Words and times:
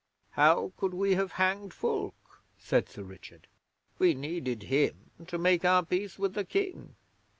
'How 0.31 0.71
could 0.77 0.95
we 0.95 1.13
have 1.13 1.33
hanged 1.33 1.75
Fulke?' 1.75 2.41
said 2.57 2.89
Sir 2.89 3.03
Richard. 3.03 3.45
'We 3.99 4.15
needed 4.15 4.63
him 4.63 5.11
to 5.27 5.37
make 5.37 5.63
our 5.63 5.85
peace 5.85 6.17
with 6.17 6.33
the 6.33 6.43
King. 6.43 6.95